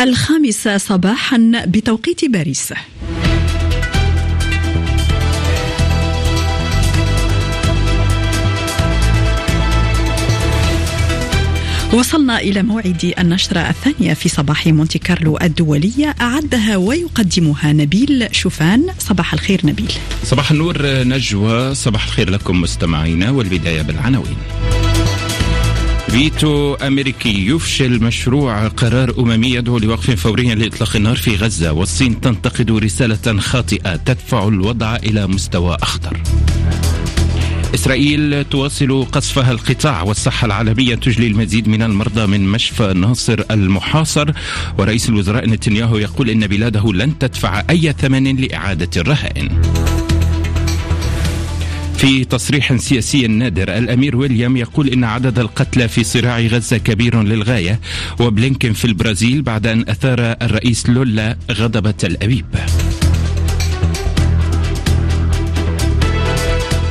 الخامسة 0.00 0.76
صباحا 0.76 1.52
بتوقيت 1.66 2.24
باريس. 2.24 2.72
وصلنا 11.92 12.38
إلى 12.40 12.62
موعد 12.62 13.14
النشرة 13.18 13.60
الثانية 13.60 14.14
في 14.14 14.28
صباح 14.28 14.66
مونتي 14.66 14.98
كارلو 14.98 15.38
الدولية. 15.42 16.14
أعدها 16.20 16.76
ويقدمها 16.76 17.72
نبيل 17.72 18.28
شوفان. 18.32 18.86
صباح 18.98 19.32
الخير 19.32 19.60
نبيل. 19.64 19.92
صباح 20.24 20.50
النور 20.50 20.76
نجوى. 20.82 21.74
صباح 21.74 22.04
الخير 22.04 22.30
لكم 22.30 22.60
مستمعينا 22.60 23.30
والبداية 23.30 23.82
بالعناوين. 23.82 24.36
فيتو 26.08 26.74
أمريكي 26.74 27.46
يفشل 27.46 28.04
مشروع 28.04 28.68
قرار 28.68 29.14
أممي 29.18 29.50
يدعو 29.50 29.78
لوقف 29.78 30.10
فوري 30.10 30.54
لإطلاق 30.54 30.96
النار 30.96 31.16
في 31.16 31.36
غزة 31.36 31.72
والصين 31.72 32.20
تنتقد 32.20 32.70
رسالة 32.70 33.40
خاطئة 33.40 33.96
تدفع 33.96 34.48
الوضع 34.48 34.96
إلى 34.96 35.26
مستوى 35.26 35.76
أخطر. 35.82 36.20
إسرائيل 37.74 38.44
تواصل 38.44 39.04
قصفها 39.12 39.52
القطاع 39.52 40.02
والصحة 40.02 40.46
العالمية 40.46 40.94
تجلي 40.94 41.26
المزيد 41.26 41.68
من 41.68 41.82
المرضى 41.82 42.26
من 42.26 42.48
مشفى 42.48 42.92
ناصر 42.92 43.42
المحاصر. 43.50 44.30
ورئيس 44.78 45.08
الوزراء 45.08 45.46
نتنياهو 45.46 45.98
يقول 45.98 46.30
إن 46.30 46.46
بلاده 46.46 46.92
لن 46.92 47.18
تدفع 47.18 47.62
أي 47.70 47.94
ثمن 47.98 48.36
لإعادة 48.36 48.90
الرهائن. 48.96 49.62
في 51.96 52.24
تصريح 52.24 52.76
سياسي 52.76 53.26
نادر 53.26 53.76
الأمير 53.76 54.16
ويليام 54.16 54.56
يقول 54.56 54.88
إن 54.88 55.04
عدد 55.04 55.38
القتلى 55.38 55.88
في 55.88 56.04
صراع 56.04 56.40
غزة 56.40 56.76
كبير 56.76 57.22
للغاية 57.22 57.80
وبلينكن 58.20 58.72
في 58.72 58.84
البرازيل 58.84 59.42
بعد 59.42 59.66
أن 59.66 59.84
أثار 59.88 60.20
الرئيس 60.20 60.88
لولا 60.88 61.36
غضب 61.50 61.90
تل 61.90 62.16
أبيب. 62.22 62.46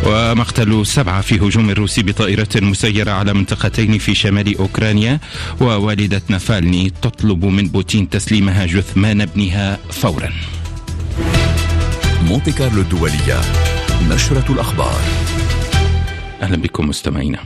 ومقتل 0.05 0.85
سبعة 0.85 1.21
في 1.21 1.35
هجوم 1.35 1.69
روسي 1.69 2.03
بطائرة 2.03 2.49
مسيرة 2.55 3.11
على 3.11 3.33
منطقتين 3.33 3.97
في 3.97 4.15
شمال 4.15 4.57
أوكرانيا 4.57 5.19
ووالدة 5.61 6.21
نافالني 6.29 6.91
تطلب 7.01 7.45
من 7.45 7.67
بوتين 7.67 8.09
تسليمها 8.09 8.65
جثمان 8.65 9.21
ابنها 9.21 9.79
فورا 9.91 10.29
مونتي 12.27 12.51
كارلو 12.51 12.81
الدولية 12.81 13.41
نشرة 14.03 14.51
الأخبار. 14.51 15.01
أهلا 16.41 16.57
بكم 16.57 16.89
مستمعينا. 16.89 17.39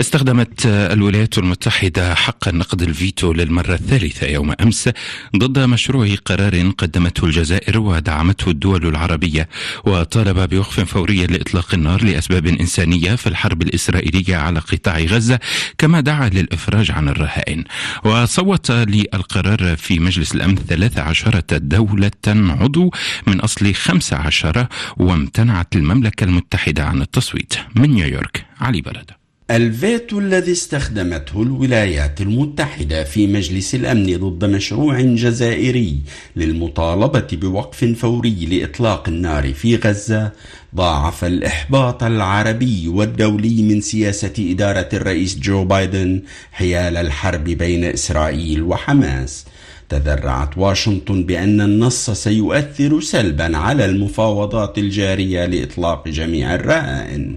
استخدمت 0.00 0.66
الولايات 0.66 1.38
المتحدة 1.38 2.14
حق 2.14 2.48
النقض 2.48 2.82
الفيتو 2.82 3.32
للمرة 3.32 3.74
الثالثة 3.74 4.26
يوم 4.26 4.54
أمس 4.60 4.90
ضد 5.36 5.58
مشروع 5.58 6.14
قرار 6.24 6.70
قدمته 6.70 7.24
الجزائر 7.24 7.78
ودعمته 7.78 8.50
الدول 8.50 8.86
العربية 8.86 9.48
وطالب 9.84 10.48
بوقف 10.48 10.80
فوري 10.80 11.26
لإطلاق 11.26 11.74
النار 11.74 12.04
لأسباب 12.04 12.46
إنسانية 12.46 13.14
في 13.14 13.26
الحرب 13.26 13.62
الإسرائيلية 13.62 14.36
على 14.36 14.58
قطاع 14.58 14.98
غزة 14.98 15.38
كما 15.78 16.00
دعا 16.00 16.28
للإفراج 16.28 16.90
عن 16.90 17.08
الرهائن. 17.08 17.64
وصوت 18.04 18.70
للقرار 18.70 19.76
في 19.76 19.98
مجلس 19.98 20.34
الأمن 20.34 20.56
13 20.56 21.42
دولة 21.50 22.10
عضو 22.26 22.90
من 23.26 23.40
أصل 23.40 23.74
15 23.74 24.66
وامتنعت 24.96 25.76
المملكة 25.76 26.24
المتحدة 26.24 26.84
عن 26.84 27.02
التصويت 27.02 27.54
من 27.74 27.90
نيويورك 27.90 28.46
علي 28.60 28.80
بردى 28.80 29.17
الفيتو 29.50 30.18
الذي 30.18 30.52
استخدمته 30.52 31.42
الولايات 31.42 32.20
المتحدة 32.20 33.04
في 33.04 33.26
مجلس 33.26 33.74
الأمن 33.74 34.16
ضد 34.16 34.44
مشروع 34.44 35.00
جزائري 35.00 36.00
للمطالبة 36.36 37.26
بوقف 37.32 37.84
فوري 37.84 38.46
لإطلاق 38.46 39.08
النار 39.08 39.52
في 39.52 39.76
غزة 39.76 40.32
ضاعف 40.74 41.24
الإحباط 41.24 42.02
العربي 42.02 42.88
والدولي 42.88 43.62
من 43.62 43.80
سياسة 43.80 44.32
إدارة 44.38 44.88
الرئيس 44.92 45.38
جو 45.38 45.64
بايدن 45.64 46.22
حيال 46.52 46.96
الحرب 46.96 47.44
بين 47.44 47.84
إسرائيل 47.84 48.62
وحماس. 48.62 49.44
تذرعت 49.88 50.58
واشنطن 50.58 51.24
بأن 51.24 51.60
النص 51.60 52.10
سيؤثر 52.10 53.00
سلبا 53.00 53.56
على 53.56 53.84
المفاوضات 53.84 54.78
الجارية 54.78 55.46
لإطلاق 55.46 56.08
جميع 56.08 56.54
الرهائن. 56.54 57.36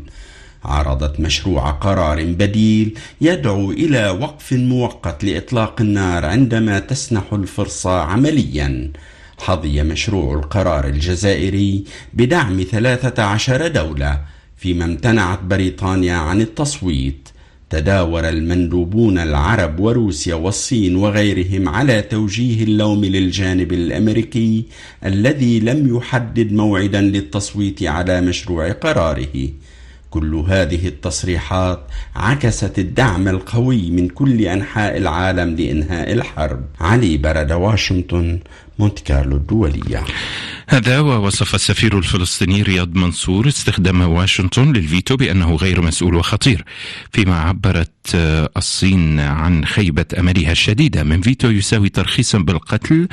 عرضت 0.66 1.20
مشروع 1.20 1.72
قرار 1.72 2.24
بديل 2.24 2.98
يدعو 3.22 3.72
إلى 3.72 4.10
وقف 4.10 4.54
مؤقت 4.54 5.24
لإطلاق 5.24 5.82
النار 5.82 6.26
عندما 6.26 6.80
تسنح 6.80 7.34
الفرصة 7.34 8.02
عمليا. 8.02 8.92
حظي 9.40 9.84
مشروع 9.84 10.40
القرار 10.40 10.88
الجزائري 10.88 11.84
بدعم 12.14 12.64
13 12.72 13.68
دولة 13.68 14.22
فيما 14.58 14.86
امتنعت 14.86 15.44
بريطانيا 15.44 16.16
عن 16.16 16.42
التصويت. 16.42 17.30
تداور 17.70 18.30
المندوبون 18.30 19.18
العرب 19.18 19.80
وروسيا 19.80 20.36
والصين 20.36 20.96
وغيرهم 20.96 21.70
على 21.70 22.02
توجيه 22.02 22.64
اللوم 22.64 23.06
للجانب 23.06 23.74
الأمريكي 23.74 24.66
الذي 25.06 25.60
لم 25.60 25.98
يحدد 25.98 26.54
موعدا 26.54 27.02
للتصويت 27.02 27.84
على 27.84 28.22
مشروع 28.22 28.72
قراره. 28.72 29.50
كل 30.12 30.36
هذه 30.36 30.88
التصريحات 30.88 31.80
عكست 32.16 32.80
الدعم 32.80 33.28
القوي 33.28 33.92
من 33.92 34.08
كل 34.08 34.42
أنحاء 34.42 34.98
العالم 34.98 35.56
لإنهاء 35.56 36.14
الحرب. 36.14 36.62
علي 36.82 37.18
برد 37.18 37.52
واشنطن 37.52 38.40
مونت 38.80 39.00
كارلو 39.00 39.38
الدولية. 39.38 40.04
هذا 40.68 41.00
ووصف 41.00 41.56
السفير 41.56 41.98
الفلسطيني 41.98 42.62
رياض 42.62 42.96
منصور 42.96 43.48
استخدام 43.48 44.02
واشنطن 44.02 44.74
للفيتو 44.74 45.16
بأنه 45.16 45.56
غير 45.56 45.82
مسؤول 45.82 46.16
وخطير 46.16 46.66
فيما 47.14 47.40
عبرت 47.40 47.92
الصين 48.58 49.20
عن 49.20 49.66
خيبة 49.66 50.06
أملها 50.20 50.52
الشديدة. 50.52 51.04
من 51.04 51.22
فيتو 51.22 51.50
يساوي 51.50 51.90
ترخيصا 51.90 52.38
بالقتل 52.38 53.08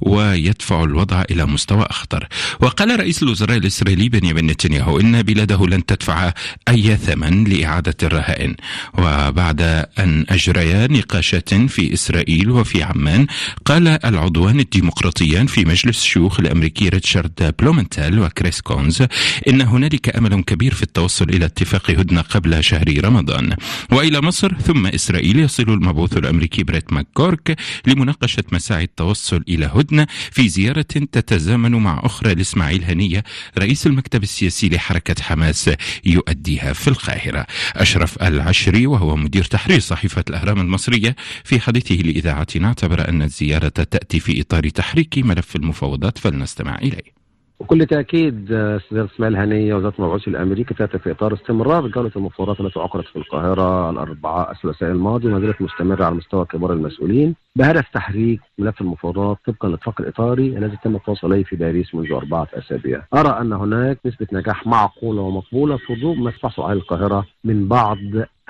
ويدفع 0.00 0.84
الوضع 0.84 1.22
إلى 1.30 1.46
مستوى 1.46 1.86
أخطر. 1.90 2.28
وقال 2.60 3.00
رئيس 3.00 3.22
الوزراء 3.22 3.56
الإسرائيلي 3.56 4.08
بنيامين 4.08 4.46
نتنياهو 4.46 5.00
إن 5.00 5.22
بلاده 5.22 5.66
لن 5.66 5.86
تدفع 5.86 6.32
أي 6.68 6.96
ثمن 6.96 7.44
لإعادة 7.44 7.96
الرهائن. 8.02 8.54
وبعد 8.98 9.60
أن 9.98 10.26
أجريا 10.28 10.86
نقاشات 10.86 11.54
في 11.54 11.94
إسرائيل 11.94 12.50
وفي 12.50 12.82
عمان 12.82 13.26
قال 13.64 13.88
العضوان 14.04 14.60
الديمقراطيان 15.04 15.46
في 15.46 15.64
مجلس 15.64 15.98
الشيوخ 15.98 16.40
الأمريكي 16.40 16.88
ريتشارد 16.88 17.54
بلومنتال 17.58 18.18
وكريس 18.18 18.60
كونز. 18.60 19.02
إن 19.48 19.60
هنالك 19.60 20.16
أمل 20.16 20.42
كبير 20.42 20.74
في 20.74 20.82
التوصل 20.82 21.28
إلى 21.28 21.44
اتفاق 21.44 21.90
هدنة 21.90 22.20
قبل 22.20 22.64
شهر 22.64 23.04
رمضان. 23.04 23.56
وإلى 23.92 24.20
مصر 24.20 24.52
ثم 24.54 24.86
إسرائيل 24.86 25.38
يصل 25.38 25.62
المبعوث 25.62 26.16
الأمريكي 26.16 26.62
بريت 26.62 26.92
ماكغورك 26.92 27.56
لمناقشة 27.86 28.44
مساعي 28.52 28.84
التوصل 28.84 29.44
إلى 29.48 29.70
هدنة 29.74 30.06
في 30.32 30.48
زيارة 30.48 30.82
تتزامن 30.82 31.72
مع 31.72 32.00
أخرى 32.04 32.34
لإسماعيل 32.34 32.84
هنية 32.84 33.24
رئيس 33.58 33.86
المكتب 33.86 34.22
السياسي 34.22 34.68
لحركة 34.68 35.22
حماس 35.22 35.70
يؤديها 36.04 36.72
في 36.72 36.88
القاهرة. 36.88 37.46
أشرف 37.76 38.22
العشري 38.22 38.86
وهو 38.86 39.16
مدير 39.16 39.44
تحرير 39.44 39.80
صحيفة 39.80 40.24
الأهرام 40.28 40.60
المصرية 40.60 41.16
في 41.44 41.60
حديثه 41.60 41.94
لإذاعتنا 41.94 42.68
اعتبر 42.68 43.08
أن 43.08 43.22
الزيارة 43.22 43.68
تأتي 43.68 44.20
في 44.20 44.40
إطار 44.40 44.64
تحريك 44.94 45.26
ملف 45.26 45.56
المفاوضات 45.56 46.18
فلنستمع 46.18 46.78
إليه. 46.78 47.14
بكل 47.60 47.86
تأكيد 47.86 48.52
أستاذ 48.52 48.98
إسماعيل 48.98 49.36
هنية 49.36 49.74
وزارة 49.74 49.94
المبعوث 49.98 50.28
الأمريكي 50.28 50.74
تأتي 50.74 50.98
في 50.98 51.10
إطار 51.10 51.34
استمرار 51.34 51.88
جولة 51.88 52.10
المفاوضات 52.16 52.60
التي 52.60 52.80
عقدت 52.80 53.06
في 53.06 53.16
القاهرة 53.16 53.90
الأربعاء 53.90 54.52
الثلاثاء 54.52 54.90
الماضي 54.90 55.28
وما 55.28 55.40
زالت 55.40 55.62
مستمرة 55.62 56.04
على 56.04 56.14
مستوى 56.14 56.44
كبار 56.44 56.72
المسؤولين. 56.72 57.34
بهدف 57.56 57.88
تحريك 57.94 58.40
ملف 58.58 58.80
المفاوضات 58.80 59.38
طبقا 59.46 59.68
للاتفاق 59.68 60.00
الاطاري 60.00 60.58
الذي 60.58 60.76
تم 60.84 60.96
التوصل 60.96 61.32
اليه 61.32 61.44
في 61.44 61.56
باريس 61.56 61.94
منذ 61.94 62.12
أربعة 62.12 62.48
أسابيع. 62.54 63.02
أرى 63.14 63.40
أن 63.40 63.52
هناك 63.52 63.98
نسبة 64.06 64.26
نجاح 64.32 64.66
معقولة 64.66 65.22
ومقبولة 65.22 65.76
في 65.76 65.94
ضوء 66.00 66.16
ما 66.16 66.30
تحصل 66.30 66.62
عليه 66.62 66.80
القاهرة 66.80 67.26
من 67.44 67.68
بعض 67.68 67.98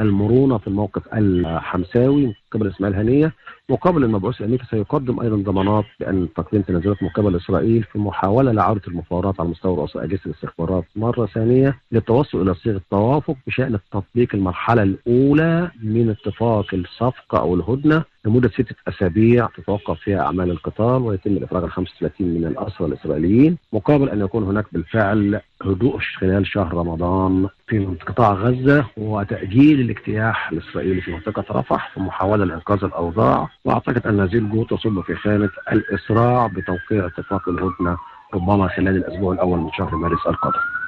المرونة 0.01 0.59
في 0.59 0.67
الموقف 0.67 1.03
الحمساوي. 1.15 2.35
قبل 2.55 2.67
اسماعيل 2.69 2.97
هنيه 2.97 3.33
مقابل 3.69 4.05
المبعوث 4.05 4.41
الأمريكي 4.41 4.65
سيقدم 4.71 5.21
أيضا 5.21 5.37
ضمانات 5.37 5.85
بأن 6.01 6.29
تقديم 6.37 6.63
تنازلات 6.63 7.03
من 7.03 7.09
قبل 7.09 7.37
إسرائيل 7.37 7.83
في 7.83 7.99
محاولة 7.99 8.53
لعودة 8.53 8.83
المفاوضات 8.89 9.41
على 9.41 9.49
مستوى 9.49 9.77
رؤساء 9.77 10.05
أجهزة 10.05 10.21
الاستخبارات 10.27 10.85
مرة 10.97 11.27
ثانية 11.27 11.79
للتوصل 11.93 12.43
إلى 12.43 12.55
صيغة 12.55 12.81
توافق 12.91 13.37
بشأن 13.47 13.79
تطبيق 13.93 14.29
المرحلة 14.35 14.83
الأولى 14.83 15.71
من 15.83 16.11
اتفاق 16.11 16.75
الصفقة 16.75 17.39
أو 17.39 17.55
الهدنة 17.55 18.05
لمدة 18.27 18.49
سته 18.49 18.75
أسابيع 18.89 19.49
تتوقف 19.57 19.99
فيها 20.01 20.21
أعمال 20.21 20.51
القتال 20.51 20.85
ويتم 21.03 21.31
الإفراج 21.31 21.63
عن 21.63 21.71
35 21.71 22.27
من 22.29 22.45
الأسرى 22.45 22.87
الإسرائيليين 22.87 23.57
مقابل 23.73 24.09
أن 24.09 24.21
يكون 24.21 24.43
هناك 24.45 24.65
بالفعل 24.73 25.41
هدوء 25.63 25.99
خلال 25.99 26.47
شهر 26.47 26.75
رمضان 26.75 27.49
في 27.67 27.87
قطاع 28.07 28.33
غزة 28.33 28.85
وتأجيل 28.97 29.81
الاجتياح 29.81 30.51
الاسرائيلي 30.53 31.01
في 31.01 31.13
منطقة 31.13 31.45
رفح 31.59 31.91
في 31.95 32.01
لإنقاذ 32.45 32.85
الأوضاع 32.85 33.49
وأعتقد 33.65 34.07
أن 34.07 34.21
هذه 34.21 34.35
الجهود 34.35 34.67
تصب 34.67 35.01
في 35.01 35.15
خانة 35.15 35.51
الإسراع 35.73 36.47
بتوقيع 36.47 37.07
اتفاق 37.07 37.49
الهدنة 37.49 37.97
ربما 38.35 38.69
خلال 38.69 38.97
الأسبوع 38.97 39.35
الأول 39.35 39.59
من 39.59 39.71
شهر 39.73 39.97
مارس 39.97 40.27
القادم. 40.27 40.84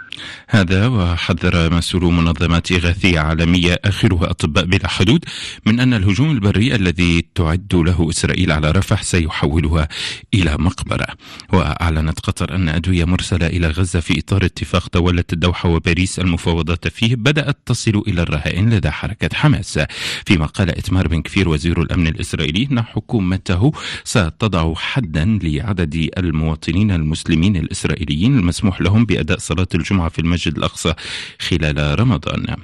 هذا 0.48 0.86
وحذر 0.86 1.74
مسؤول 1.74 2.12
منظمات 2.12 2.72
إغاثية 2.72 3.20
عالمية 3.20 3.78
آخرها 3.84 4.30
أطباء 4.30 4.64
بلا 4.64 4.88
حدود 4.88 5.24
من 5.66 5.80
أن 5.80 5.94
الهجوم 5.94 6.30
البري 6.30 6.74
الذي 6.74 7.24
تعد 7.34 7.74
له 7.74 8.10
إسرائيل 8.10 8.52
على 8.52 8.70
رفح 8.70 9.02
سيحولها 9.02 9.88
إلى 10.34 10.56
مقبرة. 10.58 11.06
وأعلنت 11.52 12.20
قطر 12.20 12.54
أن 12.54 12.68
أدوية 12.68 13.04
مرسلة 13.04 13.46
إلى 13.46 13.68
غزة 13.68 14.00
في 14.00 14.18
إطار 14.18 14.44
اتفاق 14.44 14.88
دولة 14.94 15.24
الدوحة 15.32 15.68
وباريس 15.68 16.18
المفاوضات 16.18 16.88
فيه 16.88 17.16
بدأت 17.16 17.58
تصل 17.66 18.02
إلى 18.08 18.22
الرهائن 18.22 18.74
لدى 18.74 18.90
حركة 18.90 19.36
حماس. 19.36 19.80
فيما 20.26 20.46
قال 20.46 20.70
إتمار 20.70 21.08
بن 21.08 21.22
كفير 21.22 21.48
وزير 21.48 21.82
الأمن 21.82 22.06
الإسرائيلي 22.06 22.68
أن 22.70 22.82
حكومته 22.82 23.72
ستضع 24.04 24.74
حدا 24.74 25.38
لعدد 25.42 26.10
المواطنين 26.18 26.90
المسلمين 26.90 27.56
الإسرائيليين 27.56 28.38
المسموح 28.38 28.80
لهم 28.80 29.04
بأداء 29.04 29.38
صلاة 29.38 29.68
الجمعة 29.74 30.05
في 30.08 30.18
المسجد 30.18 30.56
الأقصى 30.56 30.94
خلال 31.40 32.00
رمضان. 32.00 32.56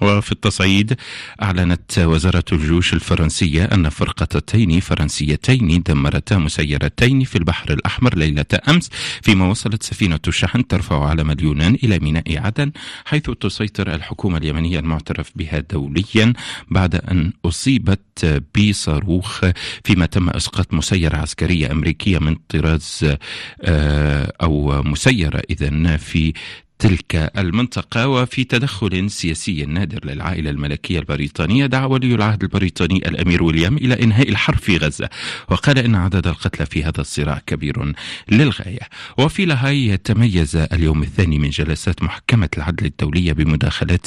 وفي 0.00 0.32
التصعيد 0.32 0.96
أعلنت 1.42 1.98
وزارة 1.98 2.44
الجيوش 2.52 2.92
الفرنسية 2.92 3.64
أن 3.64 3.88
فرقتين 3.88 4.80
فرنسيتين 4.80 5.82
دمرتا 5.82 6.38
مسيرتين 6.38 7.24
في 7.24 7.36
البحر 7.36 7.72
الأحمر 7.72 8.18
ليلة 8.18 8.44
أمس 8.68 8.90
فيما 9.22 9.48
وصلت 9.48 9.82
سفينة 9.82 10.20
شحن 10.28 10.66
ترفع 10.66 11.08
علم 11.08 11.30
اليونان 11.30 11.74
إلى 11.74 11.98
ميناء 11.98 12.38
عدن 12.38 12.72
حيث 13.04 13.30
تسيطر 13.30 13.94
الحكومة 13.94 14.38
اليمنية 14.38 14.78
المعترف 14.78 15.30
بها 15.36 15.58
دوليا 15.58 16.32
بعد 16.70 16.94
أن 16.94 17.32
أصيبت 17.44 18.42
بصاروخ 18.58 19.44
فيما 19.84 20.06
تم 20.06 20.30
إسقاط 20.30 20.74
مسيرة 20.74 21.16
عسكرية 21.16 21.72
أمريكية 21.72 22.18
من 22.18 22.36
طراز 22.48 23.16
آه، 23.62 24.32
أو 24.42 24.82
مسيرة 24.82 25.42
إذن 25.50 25.96
في 25.96 26.32
تلك 26.78 27.32
المنطقة 27.38 28.08
وفي 28.08 28.44
تدخل 28.44 29.10
سياسي 29.10 29.64
نادر 29.64 30.06
للعائلة 30.06 30.50
الملكية 30.50 30.98
البريطانية 30.98 31.66
دعا 31.66 31.84
ولي 31.86 32.14
العهد 32.14 32.42
البريطاني 32.42 32.96
الأمير 32.96 33.42
ويليام 33.42 33.76
إلى 33.76 34.02
إنهاء 34.02 34.28
الحرب 34.28 34.58
في 34.58 34.76
غزة 34.76 35.08
وقال 35.48 35.78
إن 35.78 35.94
عدد 35.94 36.26
القتلى 36.26 36.66
في 36.66 36.84
هذا 36.84 37.00
الصراع 37.00 37.42
كبير 37.46 37.94
للغاية. 38.30 38.88
وفي 39.18 39.44
لاهاي 39.44 39.96
تميز 39.96 40.56
اليوم 40.56 41.02
الثاني 41.02 41.38
من 41.38 41.50
جلسات 41.50 42.02
محكمة 42.02 42.48
العدل 42.56 42.86
الدولية 42.86 43.32
بمداخلات 43.32 44.06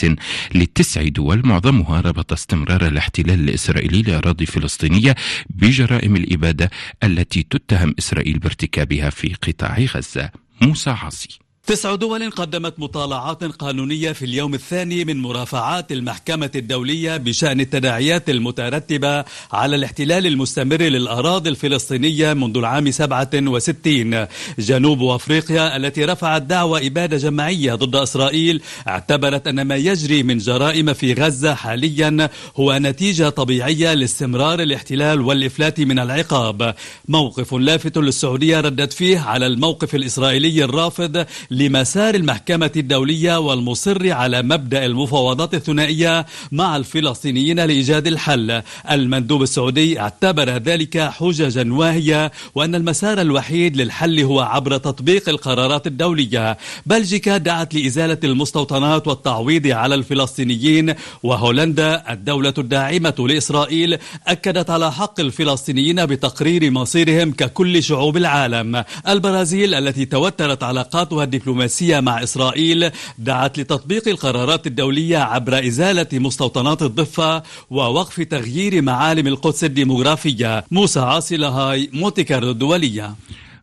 لتسع 0.56 1.04
دول 1.08 1.48
معظمها 1.48 2.02
ربط 2.02 2.34
استمرار 2.34 2.88
الاحتلال 2.88 3.40
الإسرائيلي 3.40 4.02
لأراضي 4.02 4.46
فلسطينية 4.46 5.16
بجرائم 5.50 6.16
الإبادة 6.16 6.70
التي 7.04 7.44
تتهم 7.44 7.96
إسرائيل 8.00 8.40
بارتكابها 8.40 9.10
في 9.10 9.34
قطاع 9.34 9.80
غزة. 9.80 10.30
موسى 10.62 10.90
عاصي. 10.90 11.49
تسع 11.70 11.96
دول 11.96 12.30
قدمت 12.30 12.80
مطالعات 12.80 13.44
قانونية 13.44 14.12
في 14.12 14.26
اليوم 14.26 14.54
الثاني 14.54 15.06
من 15.06 15.22
مرافعات 15.22 15.92
المحكمة 15.92 16.52
الدولية 16.56 17.18
بشأن 17.18 17.60
التداعيات 17.60 18.30
المترتبة 18.30 19.26
على 19.52 19.76
الاحتلال 19.76 20.28
المستمر 20.28 20.82
للأراضي 20.82 21.50
الفلسطينية 21.50 22.34
منذ 22.34 22.58
العام 22.58 22.92
67 22.92 24.28
جنوب 24.60 25.04
أفريقيا 25.04 25.78
التي 25.78 26.06
رفعت 26.06 26.42
دعوى 26.42 26.88
إبادة 26.88 27.18
جماعية 27.18 27.76
ضد 27.76 27.96
إسرائيل 27.96 28.62
اعتبرت 28.88 29.48
أن 29.48 29.62
ما 29.62 29.76
يجري 29.76 30.24
من 30.24 30.38
جرائم 30.38 30.94
في 30.94 31.14
غزة 31.14 31.54
حاليا 31.54 32.30
هو 32.56 32.78
نتيجة 32.78 33.30
طبيعية 33.30 33.94
لاستمرار 33.94 34.62
الاحتلال 34.62 35.22
والإفلات 35.22 35.80
من 35.80 36.00
العقاب. 36.00 36.76
موقف 37.08 37.54
لافت 37.54 37.98
للسعودية 37.98 38.60
ردت 38.60 38.94
فيه 38.94 39.20
على 39.20 39.48
الموقف 39.48 39.96
الإسرائيلي 39.96 40.64
الرافض 40.64 41.26
لمسار 41.60 42.16
المحكمة 42.16 42.72
الدولية 42.76 43.40
والمصر 43.40 44.12
على 44.12 44.42
مبدأ 44.42 44.86
المفاوضات 44.86 45.54
الثنائية 45.54 46.26
مع 46.52 46.76
الفلسطينيين 46.76 47.60
لإيجاد 47.60 48.08
الحل. 48.08 48.62
المندوب 48.92 49.42
السعودي 49.44 50.00
اعتبر 50.00 50.50
ذلك 50.50 50.98
حججا 51.00 51.74
واهية 51.74 52.32
وأن 52.56 52.76
المسار 52.76 53.22
الوحيد 53.22 53.78
للحل 53.78 54.20
هو 54.20 54.40
عبر 54.40 54.78
تطبيق 54.78 55.30
القرارات 55.30 55.88
الدولية. 55.88 56.58
بلجيكا 56.86 57.38
دعت 57.38 57.76
لإزالة 57.76 58.18
المستوطنات 58.24 59.08
والتعويض 59.08 59.68
على 59.68 59.96
الفلسطينيين 59.96 60.94
وهولندا 61.24 62.04
الدولة 62.14 62.54
الداعمة 62.58 63.16
لإسرائيل 63.20 63.98
أكدت 64.28 64.70
على 64.70 64.92
حق 64.92 65.20
الفلسطينيين 65.20 66.06
بتقرير 66.06 66.72
مصيرهم 66.72 67.32
ككل 67.32 67.84
شعوب 67.84 68.18
العالم. 68.18 68.84
البرازيل 69.08 69.74
التي 69.74 70.06
توترت 70.06 70.64
علاقاتها 70.64 71.24
الدبلوماسية 71.24 71.49
الدبلوماسية 71.50 72.00
مع 72.00 72.24
إسرائيل 72.24 72.92
دعت 73.18 73.60
لتطبيق 73.60 74.08
القرارات 74.08 74.68
الدولية 74.68 75.18
عبر 75.18 75.68
إزالة 75.68 76.08
مستوطنات 76.14 76.82
الضفة 76.82 77.44
ووقف 77.70 78.22
تغيير 78.22 78.82
معالم 78.82 79.28
القدس 79.28 79.64
الديمغرافية 79.64 80.66
موسى 80.72 81.00
عاصي 81.00 81.38
لاهاي 81.38 81.90
مونتي 81.94 82.26
كارلو 82.26 82.52
الدولية 82.52 83.16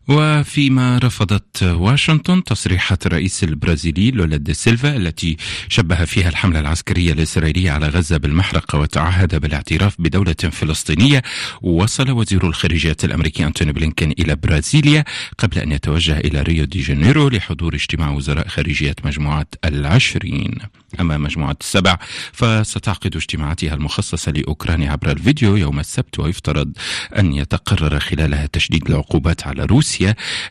وفيما 0.07 0.97
رفضت 1.03 1.63
واشنطن 1.63 2.43
تصريحات 2.43 3.05
الرئيس 3.05 3.43
البرازيلي 3.43 4.11
لولا 4.11 4.37
دي 4.37 4.53
سيلفا 4.53 4.95
التي 4.95 5.37
شبه 5.69 6.05
فيها 6.05 6.29
الحملة 6.29 6.59
العسكرية 6.59 7.13
الإسرائيلية 7.13 7.71
على 7.71 7.87
غزة 7.87 8.17
بالمحرقة 8.17 8.79
وتعهد 8.79 9.35
بالاعتراف 9.35 9.95
بدولة 9.99 10.33
فلسطينية. 10.33 11.21
وصل 11.61 12.11
وزير 12.11 12.47
الخارجية 12.47 12.97
الأمريكي 13.03 13.45
أنتوني 13.45 13.71
بلينكين 13.73 14.11
إلى 14.11 14.35
برازيليا 14.35 15.03
قبل 15.37 15.59
أن 15.59 15.71
يتوجه 15.71 16.17
إلى 16.19 16.41
ريو 16.41 16.65
دي 16.65 16.81
جانيرو 16.81 17.29
لحضور 17.29 17.75
اجتماع 17.75 18.09
وزراء 18.09 18.47
خارجية 18.47 18.95
مجموعة 19.03 19.47
العشرين. 19.65 20.55
أما 20.99 21.17
مجموعة 21.17 21.57
السبع 21.61 21.97
فستعقد 22.33 23.15
اجتماعاتها 23.15 23.73
المخصصة 23.73 24.31
لأوكرانيا 24.31 24.91
عبر 24.91 25.11
الفيديو 25.11 25.55
يوم 25.55 25.79
السبت 25.79 26.19
ويفترض 26.19 26.71
أن 27.17 27.33
يتقرر 27.33 27.99
خلالها 27.99 28.45
تشديد 28.45 28.89
العقوبات 28.89 29.47
على 29.47 29.65
روسيا. 29.65 29.96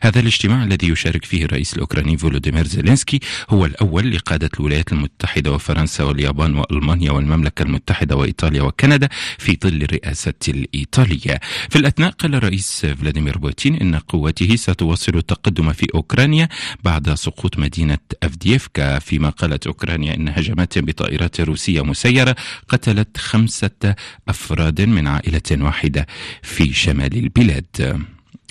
هذا 0.01 0.19
الاجتماع 0.19 0.63
الذي 0.63 0.87
يشارك 0.87 1.25
فيه 1.25 1.45
الرئيس 1.45 1.73
الأوكراني 1.73 2.17
فولوديمير 2.17 2.67
زيلينسكي 2.67 3.19
هو 3.49 3.65
الأول 3.65 4.11
لقادة 4.11 4.49
الولايات 4.59 4.91
المتحدة 4.91 5.51
وفرنسا 5.51 6.03
واليابان 6.03 6.55
وألمانيا 6.55 7.11
والمملكة 7.11 7.63
المتحدة 7.63 8.15
وإيطاليا 8.15 8.61
وكندا 8.61 9.09
في 9.37 9.57
ظل 9.63 9.83
الرئاسة 9.83 10.33
الإيطالية. 10.47 11.39
في 11.69 11.75
الأثناء 11.75 12.11
قال 12.11 12.35
الرئيس 12.35 12.85
فلاديمير 12.85 13.37
بوتين 13.37 13.75
إن 13.75 13.95
قوته 13.95 14.55
ستواصل 14.55 15.17
التقدم 15.17 15.73
في 15.73 15.87
أوكرانيا 15.95 16.49
بعد 16.83 17.13
سقوط 17.13 17.59
مدينة 17.59 17.97
أفديفكا 18.23 18.99
فيما 18.99 19.29
قالت 19.29 19.67
أوكرانيا 19.67 20.15
إن 20.15 20.29
هجمات 20.29 20.79
بطائرات 20.79 21.41
روسية 21.41 21.81
مسيرة 21.81 22.35
قتلت 22.69 23.17
خمسة 23.17 23.95
أفراد 24.27 24.81
من 24.81 25.07
عائلة 25.07 25.41
واحدة 25.51 26.07
في 26.43 26.73
شمال 26.73 27.17
البلاد. 27.17 28.07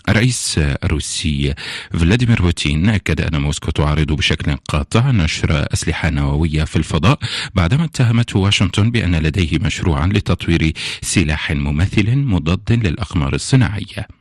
الرئيس 0.09 0.59
الروسي 0.59 1.55
فلاديمير 1.93 2.43
بوتين 2.43 2.89
أكد 2.89 3.21
أن 3.21 3.41
موسكو 3.41 3.71
تعارض 3.71 4.13
بشكل 4.13 4.57
قاطع 4.69 5.11
نشر 5.11 5.67
أسلحة 5.73 6.11
نووية 6.11 6.65
في 6.65 6.77
الفضاء 6.77 7.19
بعدما 7.55 7.85
اتهمته 7.85 8.39
واشنطن 8.39 8.91
بأن 8.91 9.15
لديه 9.15 9.59
مشروعا 9.59 10.07
لتطوير 10.07 10.73
سلاح 11.03 11.53
مماثل 11.53 12.17
مضاد 12.17 12.73
للأقمار 12.73 13.35
الصناعية. 13.35 14.16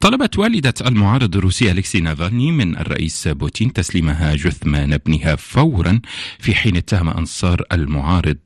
طلبت 0.00 0.38
والدة 0.38 0.74
المعارض 0.86 1.36
الروسي 1.36 1.70
أليكسي 1.70 2.00
نافالني 2.00 2.52
من 2.52 2.78
الرئيس 2.78 3.28
بوتين 3.28 3.72
تسليمها 3.72 4.34
جثمان 4.34 4.92
ابنها 4.92 5.36
فورا 5.36 6.00
في 6.38 6.54
حين 6.54 6.76
اتهم 6.76 7.08
أنصار 7.08 7.62
المعارض 7.72 8.36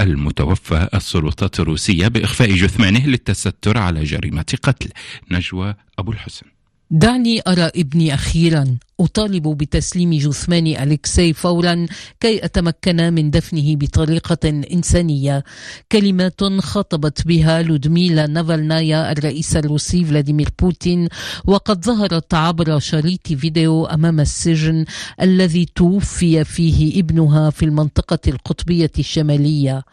المتوفى 0.00 0.88
السلطات 0.94 1.60
الروسية 1.60 2.08
بإخفاء 2.08 2.54
جثمانه 2.54 3.06
للتستر 3.06 3.78
على 3.78 4.04
جريمة 4.04 4.58
قتل. 4.62 4.90
نجوى 5.30 5.74
أبو 5.98 6.12
الحسن. 6.12 6.46
دعني 6.90 7.42
أرى 7.46 7.70
ابني 7.76 8.14
أخيرا. 8.14 8.76
أطالب 9.00 9.48
بتسليم 9.48 10.14
جثمان 10.14 10.66
أليكسي 10.66 11.32
فورا 11.32 11.86
كي 12.20 12.44
أتمكن 12.44 13.14
من 13.14 13.30
دفنه 13.30 13.76
بطريقة 13.76 14.48
إنسانية. 14.72 15.44
كلمات 15.92 16.44
خاطبت 16.44 17.26
بها 17.26 17.62
لودميلا 17.62 18.26
نافالنايا 18.26 19.12
الرئيس 19.12 19.56
الروسي 19.56 20.04
فلاديمير 20.04 20.48
بوتين 20.62 21.08
وقد 21.46 21.84
ظهرت 21.84 22.34
عبر 22.34 22.78
شريط 22.78 23.26
فيديو 23.32 23.84
أمام 23.86 24.20
السجن 24.20 24.84
الذي 25.22 25.66
توفي 25.74 26.44
فيه 26.44 27.00
ابنها 27.00 27.50
في 27.50 27.64
المنطقة 27.64 28.18
القطبية 28.28 28.90
الشمالية. 28.98 29.84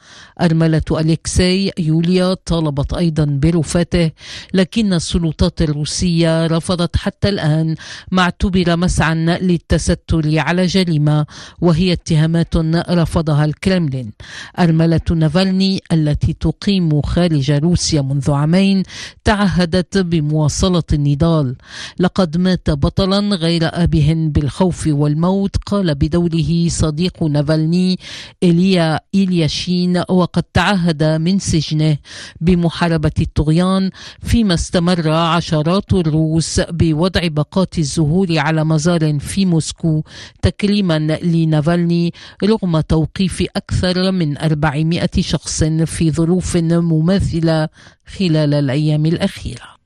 أرملة 0.41 0.81
أليكسي 0.91 1.71
يوليا 1.79 2.33
طالبت 2.33 2.93
أيضا 2.93 3.25
برفاته 3.25 4.11
لكن 4.53 4.93
السلطات 4.93 5.61
الروسية 5.61 6.47
رفضت 6.47 6.95
حتى 6.95 7.29
الآن 7.29 7.75
ما 8.11 8.21
اعتبر 8.21 8.75
مسعى 8.93 9.15
للتستر 9.41 10.39
على 10.39 10.65
جريمة 10.65 11.25
وهي 11.61 11.93
اتهامات 11.93 12.55
رفضها 12.89 13.45
الكرملين. 13.45 14.11
أرملة 14.59 15.01
نافالني 15.15 15.81
التي 15.91 16.33
تقيم 16.33 17.01
خارج 17.01 17.51
روسيا 17.51 18.01
منذ 18.01 18.31
عامين 18.31 18.83
تعهدت 19.23 19.97
بمواصلة 19.97 20.83
النضال. 20.93 21.55
لقد 21.99 22.37
مات 22.37 22.69
بطلا 22.69 23.35
غير 23.35 23.61
آبه 23.63 24.13
بالخوف 24.17 24.87
والموت 24.87 25.55
قال 25.65 25.95
بدوره 25.95 26.67
صديق 26.67 27.23
نافالني 27.23 27.99
إيليا 28.43 28.99
إلياشين 29.15 30.03
وقد 30.09 30.43
تعهد 30.43 31.03
من 31.03 31.39
سجنه 31.39 31.97
بمحاربة 32.41 33.11
الطغيان 33.19 33.89
فيما 34.21 34.53
استمر 34.53 35.09
عشرات 35.09 35.93
الروس 35.93 36.59
بوضع 36.59 37.27
باقات 37.27 37.77
الزهور 37.79 38.27
على 38.39 38.63
مزار 38.63 38.82
في 39.19 39.45
موسكو 39.45 40.03
تكريما 40.41 40.99
لنافالني 40.99 42.13
رغم 42.43 42.79
توقيف 42.79 43.43
أكثر 43.55 44.11
من 44.11 44.37
400 44.37 45.09
شخص 45.19 45.63
في 45.63 46.11
ظروف 46.11 46.57
مماثلة 46.57 47.69
خلال 48.05 48.53
الأيام 48.53 49.05
الأخيرة. 49.05 49.82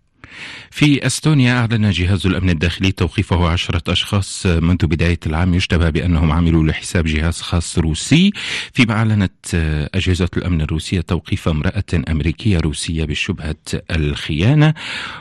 في 0.72 1.06
إستونيا 1.06 1.60
أعلن 1.60 1.92
جهاز 1.92 2.26
الأمن 2.28 2.50
الداخلي 2.50 2.92
توقيفه 2.92 3.48
عشرة 3.50 3.92
أشخاص 3.92 4.46
منذ 4.46 4.86
بداية 4.88 5.20
العام 5.26 5.54
يشتبه 5.54 5.90
بأنهم 5.90 6.32
عملوا 6.32 6.64
لحساب 6.64 7.06
جهاز 7.06 7.42
خاص 7.42 7.80
روسي. 7.80 8.32
فيما 8.74 8.94
أعلنت 8.94 9.56
أجهزة 9.94 10.30
الأمن 10.38 10.62
الروسية 10.62 11.02
توقيف 11.02 11.48
امرأة 11.48 11.84
أمريكية 12.10 12.60
روسية 12.60 13.06
بشبهة 13.06 13.56
الخيانة. 13.92 14.74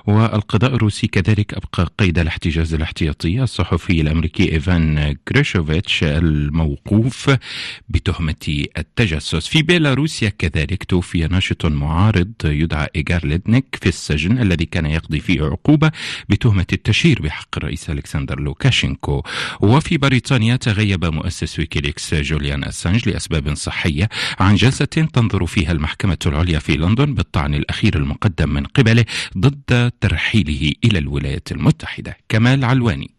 والقضاء 0.07 0.75
الروسي 0.75 1.07
كذلك 1.07 1.55
أبقى 1.55 1.89
قيد 1.99 2.19
الاحتجاز 2.19 2.75
الاحتياطي 2.75 3.43
الصحفي 3.43 4.01
الأمريكي 4.01 4.53
إيفان 4.53 5.17
غيرشكوفيتش 5.33 6.05
الموقوف 6.05 7.31
بتهمة 7.89 8.65
التجسس. 8.79 9.47
في 9.47 9.63
بيلاروسيا 9.63 10.29
كذلك 10.29 10.85
توفي 10.85 11.27
ناشط 11.27 11.67
معارض 11.67 12.33
يدعى 12.45 12.89
إيغور 12.97 13.27
ليدنيك 13.27 13.79
في 13.81 13.89
السجن 13.89 14.39
الذي 14.39 14.65
كان 14.65 14.87
يقضي 14.97 15.21
فيه 15.21 15.43
عقوبة 15.43 15.91
بتهمة 16.29 16.67
التشهير 16.73 17.23
بحق 17.23 17.57
الرئيس 17.57 17.91
ألكسندر 17.91 18.41
لوكاشينكو. 18.41 19.23
وفي 19.61 19.99
بريطانيا 19.99 20.57
تغيب 20.57 21.05
مؤسس 21.05 21.59
ويكيليكس 21.59 22.15
جوليان 22.15 22.65
أسانج 22.65 23.09
لأسباب 23.09 23.55
صحية 23.55 24.09
عن 24.41 24.55
جلسة 24.55 24.85
تنظر 24.85 25.47
فيها 25.47 25.73
المحكمة 25.73 26.19
العليا 26.27 26.59
في 26.59 26.77
لندن 26.77 27.15
بالطعن 27.15 27.55
الأخير 27.55 27.97
المقدم 27.97 28.49
من 28.49 28.65
قبله 28.65 29.05
ضد 29.39 29.93
ترحيله 30.01 30.73
إلى 30.85 30.99
الولايات 30.99 31.53
المتحدة. 31.53 32.17
كمال 32.29 32.65
علواني. 32.65 33.16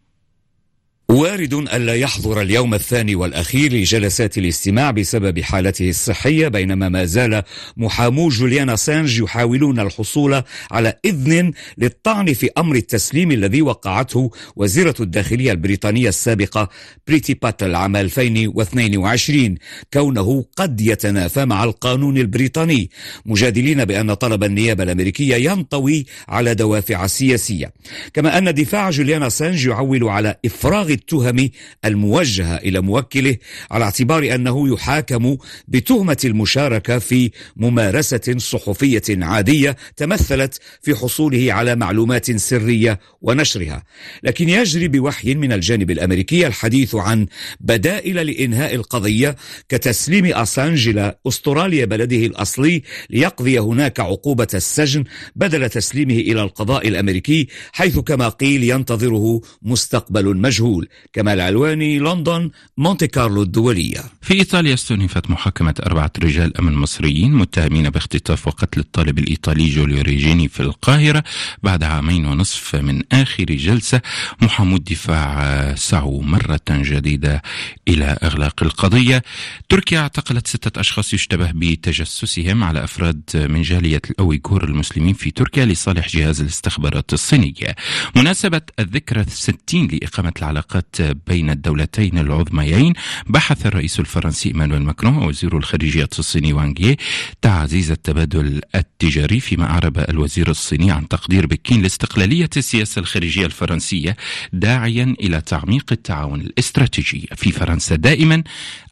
وارد 1.10 1.54
ألا 1.54 1.94
يحضر 1.94 2.40
اليوم 2.40 2.74
الثاني 2.74 3.14
والأخير 3.14 3.72
لجلسات 3.72 4.38
الاستماع 4.38 4.90
بسبب 4.90 5.40
حالته 5.40 5.88
الصحية 5.88 6.48
بينما 6.48 6.88
ما 6.88 7.04
زال 7.04 7.42
محامو 7.76 8.28
جوليان 8.28 8.70
أسانج 8.70 9.20
يحاولون 9.20 9.80
الحصول 9.80 10.42
على 10.70 10.94
إذن 11.04 11.52
للطعن 11.78 12.32
في 12.32 12.50
أمر 12.58 12.76
التسليم 12.76 13.32
الذي 13.32 13.62
وقعته 13.62 14.30
وزيرة 14.56 14.94
الداخلية 15.00 15.52
البريطانية 15.52 16.08
السابقة 16.08 16.68
بريتي 17.06 17.34
باتل 17.34 17.74
عام 17.74 17.96
2022 17.96 19.54
كونه 19.92 20.44
قد 20.56 20.80
يتنافى 20.80 21.44
مع 21.44 21.64
القانون 21.64 22.18
البريطاني 22.18 22.90
مجادلين 23.26 23.84
بأن 23.84 24.14
طلب 24.14 24.44
النيابة 24.44 24.82
الأمريكية 24.82 25.50
ينطوي 25.50 26.06
على 26.28 26.54
دوافع 26.54 27.06
سياسية. 27.06 27.72
كما 28.14 28.38
أن 28.38 28.54
دفاع 28.54 28.90
جوليان 28.90 29.22
أسانج 29.22 29.66
يعول 29.66 30.04
على 30.04 30.34
إفراغ 30.44 30.97
التهم 30.98 31.50
الموجهة 31.84 32.56
إلى 32.56 32.80
موكله 32.80 33.36
على 33.70 33.84
اعتبار 33.84 34.34
أنه 34.34 34.72
يحاكم 34.72 35.36
بتهمة 35.68 36.22
المشاركة 36.24 36.98
في 36.98 37.30
ممارسة 37.56 38.34
صحفية 38.38 39.02
عادية 39.08 39.76
تمثلت 39.96 40.60
في 40.82 40.94
حصوله 40.94 41.52
على 41.52 41.76
معلومات 41.76 42.30
سرية 42.30 43.00
ونشرها. 43.20 43.82
لكن 44.22 44.48
يجري 44.48 44.88
بوحي 44.88 45.34
من 45.34 45.52
الجانب 45.52 45.90
الأمريكي 45.90 46.46
الحديث 46.46 46.94
عن 46.94 47.26
بدائل 47.60 48.26
لإنهاء 48.26 48.74
القضية 48.74 49.36
كتسليم 49.68 50.26
أسانج 50.26 50.88
إلى 50.88 51.14
أستراليا 51.28 51.84
بلده 51.84 52.26
الأصلي 52.26 52.82
ليقضي 53.10 53.58
هناك 53.58 54.00
عقوبة 54.00 54.48
السجن 54.54 55.04
بدل 55.36 55.70
تسليمه 55.70 56.14
إلى 56.14 56.42
القضاء 56.42 56.88
الأمريكي 56.88 57.48
حيث 57.72 57.98
كما 57.98 58.28
قيل 58.28 58.64
ينتظره 58.64 59.40
مستقبل 59.62 60.36
مجهول. 60.36 60.87
كمال 61.12 61.40
علواني 61.40 61.98
لندن 61.98 62.50
مونتي 62.76 63.06
كارلو 63.06 63.42
الدولية. 63.42 64.04
في 64.22 64.34
إيطاليا 64.34 64.74
استؤنفت 64.74 65.30
محاكمة 65.30 65.74
أربعة 65.86 66.12
رجال 66.22 66.58
أمن 66.58 66.74
مصريين 66.74 67.32
متهمين 67.32 67.90
باختطاف 67.90 68.46
وقتل 68.46 68.80
الطالب 68.80 69.18
الإيطالي 69.18 69.70
جوليو 69.70 70.02
ريجيني 70.02 70.48
في 70.48 70.60
القاهرة 70.60 71.24
بعد 71.62 71.82
عامين 71.82 72.26
ونصف 72.26 72.76
من 72.76 73.02
آخر 73.12 73.44
جلسة. 73.44 74.00
محامو 74.42 74.76
الدفاع 74.76 75.74
سعوا 75.74 76.22
مرة 76.22 76.60
جديدة 76.70 77.42
إلى 77.88 78.18
إغلاق 78.22 78.62
القضية. 78.62 79.22
تركيا 79.68 80.00
اعتقلت 80.00 80.46
ستة 80.46 80.80
أشخاص 80.80 81.14
يشتبه 81.14 81.50
بتجسسهم 81.54 82.64
على 82.64 82.84
أفراد 82.84 83.22
من 83.34 83.62
جالية 83.62 84.02
الأويغور 84.10 84.64
المسلمين 84.64 85.14
في 85.14 85.30
تركيا 85.30 85.64
لصالح 85.64 86.08
جهاز 86.08 86.40
الاستخبارات 86.40 87.12
الصينية. 87.12 87.76
مناسبة 88.16 88.60
الذكرى 88.78 89.20
الستين 89.20 89.88
لإقامة 89.88 90.32
العلاقات 90.38 90.77
بين 91.26 91.50
الدولتين 91.50 92.18
العظميين 92.18 92.92
بحث 93.26 93.66
الرئيس 93.66 94.00
الفرنسي 94.00 94.48
إيمانويل 94.48 94.82
ماكرون 94.82 95.16
ووزير 95.16 95.56
الخارجية 95.56 96.08
الصيني 96.18 96.52
وانغ 96.52 96.94
تعزيز 97.42 97.90
التبادل 97.90 98.60
التجاري 98.74 99.40
فيما 99.40 99.70
أعرب 99.70 99.98
الوزير 99.98 100.50
الصيني 100.50 100.90
عن 100.90 101.08
تقدير 101.08 101.46
بكين 101.46 101.82
لاستقلالية 101.82 102.50
السياسة 102.56 102.98
الخارجية 103.00 103.46
الفرنسية 103.46 104.16
داعيا 104.52 105.16
إلى 105.20 105.40
تعميق 105.40 105.84
التعاون 105.92 106.40
الاستراتيجي. 106.40 107.28
في 107.36 107.52
فرنسا 107.52 107.96
دائما 107.96 108.42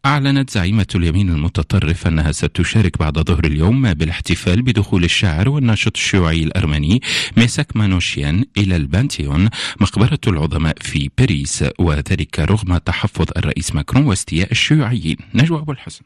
أعلنت 0.06 0.50
زعيمة 0.50 0.86
اليمين 0.94 1.30
المتطرف 1.30 2.06
أنها 2.06 2.32
ستشارك 2.32 2.98
بعد 2.98 3.18
ظهر 3.18 3.44
اليوم 3.44 3.94
بالاحتفال 3.94 4.62
بدخول 4.62 5.04
الشاعر 5.04 5.48
والناشط 5.48 5.96
الشيوعي 5.96 6.42
الأرمني 6.42 7.02
ميساك 7.36 7.76
مانوشيان 7.76 8.44
إلى 8.58 8.76
البانتيون 8.76 9.48
مقبرة 9.80 10.20
العظماء 10.26 10.76
في 10.80 11.10
باريس. 11.18 11.64
وذلك 11.78 12.40
رغم 12.40 12.76
تحفظ 12.76 13.26
الرئيس 13.36 13.74
ماكرون 13.74 14.06
واستياء 14.06 14.50
الشيوعيين. 14.50 15.16
نجوى 15.34 15.58
أبو 15.58 15.72
الحسن. 15.72 16.02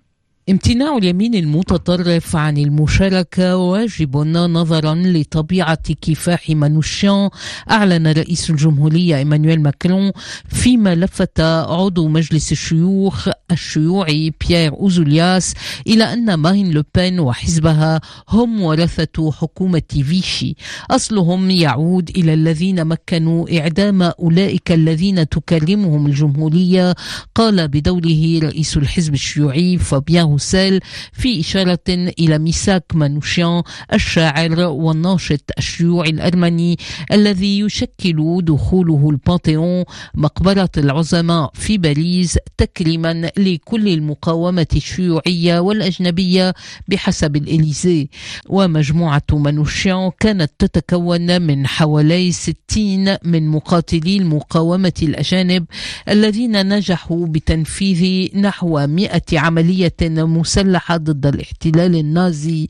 امتناع 0.50 0.96
اليمين 0.96 1.34
المتطرف 1.34 2.36
عن 2.36 2.58
المشاركة 2.58 3.56
واجب 3.56 4.16
نظرا 4.16 4.94
لطبيعة 4.94 5.94
كفاح 6.02 6.50
مانوشيان 6.50 7.30
أعلن 7.70 8.06
رئيس 8.06 8.50
الجمهورية 8.50 9.16
إيمانويل 9.16 9.62
ماكرون 9.62 10.12
فيما 10.48 10.94
لفت 10.94 11.40
عضو 11.40 12.08
مجلس 12.08 12.52
الشيوخ 12.52 13.28
الشيوعي 13.50 14.33
بيير 14.49 14.73
أوزولياس 14.73 15.54
إلى 15.87 16.04
أن 16.12 16.35
مارين 16.35 16.71
لوبين 16.71 17.21
وحزبها 17.21 18.00
هم 18.28 18.61
ورثة 18.62 19.33
حكومة 19.33 19.83
فيشي. 19.90 20.54
أصلهم 20.90 21.50
يعود 21.50 22.11
إلى 22.16 22.35
الذين 22.35 22.85
مكنوا 22.85 23.59
إعدام 23.61 24.02
أولئك 24.02 24.73
الذين 24.73 25.28
تكرمهم 25.28 26.07
الجمهورية 26.07 26.95
قال 27.35 27.69
بدوره 27.69 28.38
رئيس 28.38 28.76
الحزب 28.76 29.14
الشيوعي 29.14 29.78
فابيان 29.78 30.25
روسيل 30.25 30.80
في 31.12 31.40
إشارة 31.40 31.78
إلى 31.88 32.38
ميساك 32.38 32.85
مانوشيان 32.95 33.62
الشاعر 33.92 34.61
والناشط 34.61 35.50
الشيوعي 35.59 36.11
الأرمني 36.11 36.76
الذي 37.12 37.59
يشكل 37.61 38.40
دخوله 38.42 39.11
البانتيون 39.11 39.85
مقبرة 40.14 40.71
العظماء 40.76 41.50
في 41.54 41.78
باريس 41.78 42.38
تكريما 42.57 43.30
لكل 43.44 43.88
المقاومة 43.88 44.66
الشيوعية 44.76 45.59
والأجنبية 45.59 46.54
بحسب 46.88 47.37
الإليزيه. 47.37 48.08
ومجموعة 48.49 49.23
مانوشيان 49.32 50.11
كانت 50.20 50.50
تتكون 50.59 51.42
من 51.42 51.66
حوالي 51.66 52.32
60 52.32 53.16
من 53.25 53.49
مقاتلي 53.49 54.16
المقاومة 54.16 54.92
الأجانب 55.02 55.64
الذين 56.09 56.68
نجحوا 56.76 57.26
بتنفيذ 57.26 58.28
نحو 58.40 58.87
100 58.87 59.23
عملية 59.32 59.94
مسلحة 60.02 60.97
ضد 60.97 61.26
الاحتلال 61.26 61.97
النازي 61.97 62.68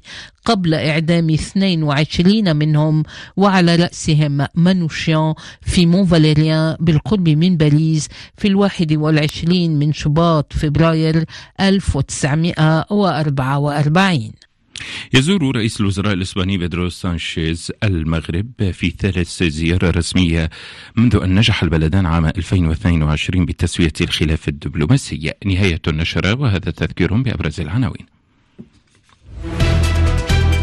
قبل 0.50 0.74
إعدام 0.74 1.30
22 1.30 2.56
منهم 2.56 3.02
وعلى 3.36 3.76
رأسهم 3.76 4.46
منوشيان 4.54 5.34
في 5.62 5.86
مون 5.86 6.06
فاليريان 6.06 6.76
بالقرب 6.80 7.28
من 7.28 7.56
باريس 7.56 8.08
في 8.36 8.48
الواحد 8.48 8.92
والعشرين 8.92 9.78
من 9.78 9.92
شباط 9.92 10.52
فبراير 10.52 11.24
1944 11.60 14.30
يزور 15.14 15.56
رئيس 15.56 15.80
الوزراء 15.80 16.12
الإسباني 16.12 16.58
بيدرو 16.58 16.88
سانشيز 16.88 17.72
المغرب 17.84 18.70
في 18.72 18.90
ثالث 18.90 19.42
زيارة 19.42 19.90
رسمية 19.90 20.50
منذ 20.96 21.16
أن 21.22 21.34
نجح 21.34 21.62
البلدان 21.62 22.06
عام 22.06 22.26
2022 22.26 23.46
بتسوية 23.46 23.92
الخلاف 24.00 24.48
الدبلوماسي. 24.48 25.32
نهاية 25.46 25.80
النشرة 25.88 26.40
وهذا 26.40 26.70
تذكير 26.70 27.14
بأبرز 27.14 27.60
العناوين. 27.60 28.19